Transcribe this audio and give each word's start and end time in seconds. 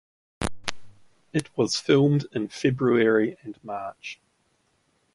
It 1.31 1.55
was 1.55 1.79
filmed 1.79 2.25
in 2.31 2.47
February 2.47 3.37
and 3.43 3.63
March. 3.63 4.19